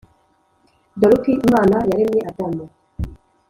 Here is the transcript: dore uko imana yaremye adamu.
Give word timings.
dore 0.99 1.13
uko 1.17 1.27
imana 1.37 1.77
yaremye 1.89 2.21
adamu. 2.29 2.65